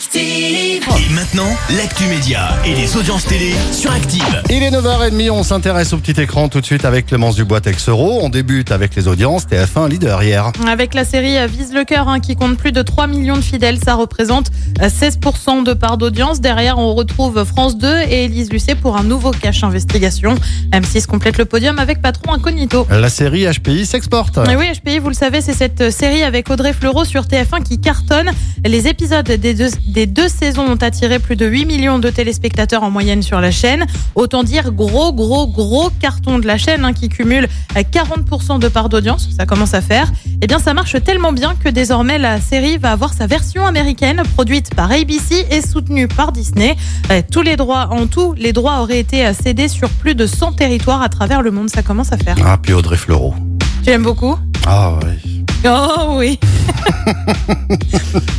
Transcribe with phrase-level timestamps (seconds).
[0.00, 0.82] Active.
[0.98, 4.42] Et maintenant, l'actu média et les audiences télé sur Active.
[4.48, 8.20] Il est 9h30, on s'intéresse au petit écran tout de suite avec Clémence Dubois Texero.
[8.22, 10.52] On débute avec les audiences, TF1 leader hier.
[10.66, 13.42] Avec la série euh, Vise le cœur, hein, qui compte plus de 3 millions de
[13.42, 14.50] fidèles, ça représente
[14.80, 16.40] euh, 16% de part d'audience.
[16.40, 20.34] Derrière, on retrouve France 2 et Élise Lucet pour un nouveau cache investigation.
[20.72, 22.86] M6 complète le podium avec Patron Incognito.
[22.90, 24.38] La série HPI s'exporte.
[24.50, 27.78] Et oui, HPI, vous le savez, c'est cette série avec Audrey Fleurot sur TF1 qui
[27.78, 28.30] cartonne.
[28.64, 32.82] Les épisodes des deux, des deux saisons ont attiré plus de 8 millions de téléspectateurs
[32.82, 33.86] en moyenne sur la chaîne.
[34.14, 38.68] Autant dire gros, gros, gros carton de la chaîne hein, qui cumule euh, 40% de
[38.68, 39.28] part d'audience.
[39.36, 40.10] Ça commence à faire.
[40.42, 44.22] Eh bien, ça marche tellement bien que désormais la série va avoir sa version américaine
[44.34, 46.76] produite par ABC et soutenue par Disney.
[47.10, 50.26] Euh, Tous les droits, en tout, les droits auraient été euh, cédés sur plus de
[50.26, 51.68] 100 territoires à travers le monde.
[51.70, 52.36] Ça commence à faire.
[52.44, 53.34] Ah, puis Audrey Fleurot.
[53.82, 54.36] Tu l'aimes beaucoup?
[54.66, 55.44] Ah oui.
[55.66, 56.38] Oh oui.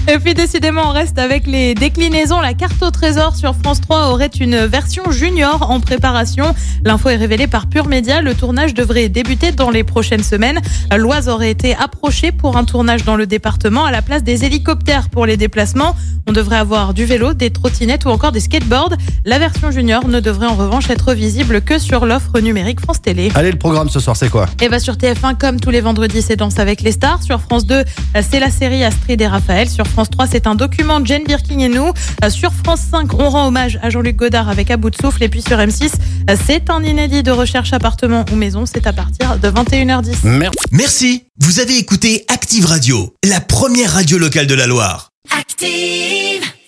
[0.08, 2.40] Et puis décidément, on reste avec les déclinaisons.
[2.41, 6.54] La carte au trésor sur France 3 aurait une version junior en préparation.
[6.84, 8.21] L'info est révélée par Pure Média.
[8.21, 10.60] Le tournage devrait débuter dans les prochaines semaines.
[10.96, 15.10] L'Oise aurait été approchée pour un tournage dans le département à la place des hélicoptères
[15.10, 15.96] pour les déplacements.
[16.27, 18.94] On devrait avoir du vélo, des trottinettes ou encore des skateboards.
[19.26, 23.32] La version junior ne devrait en revanche être visible que sur l'offre numérique France Télé.
[23.35, 24.48] Allez, le programme ce soir, c'est quoi?
[24.62, 27.23] Et bah sur TF1, comme tous les vendredis, c'est Danse avec les stars.
[27.23, 27.84] Sur France 2, euh,
[28.32, 29.70] c'est la série Astrid et Raphaël.
[29.70, 31.91] Sur France 3, c'est un document Jane Birkin et nous.
[32.24, 35.21] Euh, Sur France 5, on rend hommage à Jean-Luc Godard avec À bout de souffle.
[35.23, 35.91] Et puis sur M6,
[36.29, 38.65] euh, c'est un inédit de recherche appartement ou maison.
[38.65, 40.15] C'est à partir de 21h10.
[40.23, 40.57] Merci.
[40.71, 45.10] Merci, vous avez écouté Active Radio, la première radio locale de la Loire.
[45.38, 46.41] Active.